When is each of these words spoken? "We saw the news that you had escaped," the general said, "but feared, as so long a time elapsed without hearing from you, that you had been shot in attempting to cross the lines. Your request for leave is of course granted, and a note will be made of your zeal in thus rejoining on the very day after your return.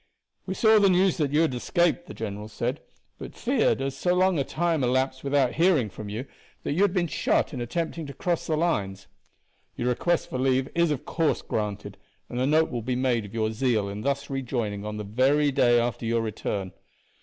"We 0.47 0.55
saw 0.55 0.79
the 0.79 0.89
news 0.89 1.17
that 1.17 1.31
you 1.31 1.41
had 1.41 1.53
escaped," 1.53 2.07
the 2.07 2.15
general 2.15 2.47
said, 2.47 2.81
"but 3.19 3.35
feared, 3.35 3.81
as 3.83 3.95
so 3.95 4.15
long 4.15 4.39
a 4.39 4.43
time 4.43 4.83
elapsed 4.83 5.23
without 5.23 5.53
hearing 5.61 5.91
from 5.91 6.09
you, 6.09 6.25
that 6.63 6.71
you 6.73 6.81
had 6.81 6.91
been 6.91 7.05
shot 7.05 7.53
in 7.53 7.61
attempting 7.61 8.07
to 8.07 8.13
cross 8.15 8.47
the 8.47 8.57
lines. 8.57 9.05
Your 9.75 9.89
request 9.89 10.31
for 10.31 10.39
leave 10.39 10.69
is 10.73 10.89
of 10.89 11.05
course 11.05 11.43
granted, 11.43 11.99
and 12.29 12.41
a 12.41 12.47
note 12.47 12.71
will 12.71 12.81
be 12.81 12.95
made 12.95 13.25
of 13.25 13.35
your 13.35 13.51
zeal 13.51 13.87
in 13.87 14.01
thus 14.01 14.27
rejoining 14.27 14.83
on 14.83 14.97
the 14.97 15.03
very 15.03 15.51
day 15.51 15.79
after 15.79 16.07
your 16.07 16.21
return. 16.21 16.71